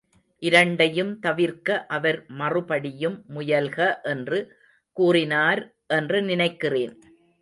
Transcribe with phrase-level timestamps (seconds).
[0.43, 4.01] இரண்டையும் தவிர்க்க அவர் மறுபடியும் முயல்க
[4.03, 4.39] என்று
[4.97, 5.61] கூறினார்
[5.87, 6.93] என்று நினைக்கிறேன்.